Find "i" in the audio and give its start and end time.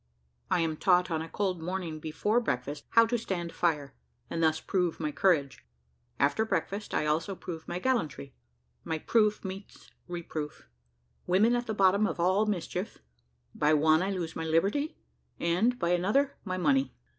0.49-0.61, 6.95-7.05, 14.01-14.09